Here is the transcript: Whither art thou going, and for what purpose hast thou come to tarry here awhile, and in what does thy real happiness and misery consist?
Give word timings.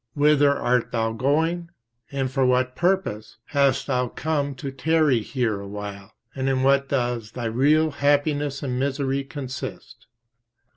Whither 0.15 0.49
art 0.57 0.91
thou 0.91 1.13
going, 1.13 1.69
and 2.11 2.31
for 2.31 2.43
what 2.43 2.75
purpose 2.75 3.37
hast 3.45 3.85
thou 3.85 4.07
come 4.07 4.55
to 4.55 4.71
tarry 4.71 5.21
here 5.21 5.59
awhile, 5.59 6.13
and 6.33 6.49
in 6.49 6.63
what 6.63 6.89
does 6.89 7.33
thy 7.33 7.45
real 7.45 7.91
happiness 7.91 8.63
and 8.63 8.79
misery 8.79 9.23
consist? 9.23 10.07